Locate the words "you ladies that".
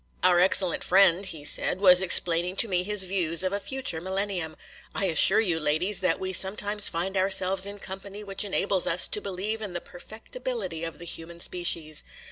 5.41-6.19